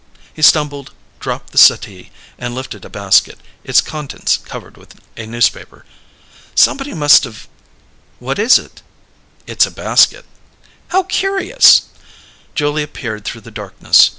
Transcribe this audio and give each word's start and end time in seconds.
He 0.33 0.41
stumbled, 0.41 0.93
dropped 1.19 1.51
the 1.51 1.59
settee, 1.59 2.09
and 2.39 2.55
lifted 2.55 2.83
a 2.83 2.89
basket, 2.89 3.37
its 3.63 3.81
contents 3.81 4.35
covered 4.37 4.75
with 4.75 4.95
a 5.15 5.27
newspaper. 5.27 5.85
"Somebody 6.55 6.95
must 6.95 7.23
have" 7.23 7.47
"What 8.19 8.39
is 8.39 8.57
it?" 8.57 8.81
"It's 9.45 9.67
a 9.67 9.69
basket," 9.69 10.25
said 10.25 10.63
Noble. 10.87 10.87
"How 10.87 11.03
curious!" 11.03 11.81
Julia 12.55 12.87
peered 12.87 13.25
through 13.25 13.41
the 13.41 13.51
darkness. 13.51 14.09